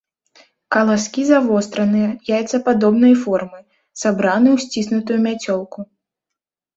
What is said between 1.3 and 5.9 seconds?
завостраныя, яйцападобнай формы, сабраны ў сціснутую мяцёлку.